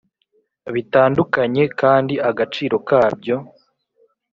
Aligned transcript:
bitandukanye 0.73 1.63
kandi 1.81 2.13
agaciro 2.29 2.75
kabyo 2.87 3.37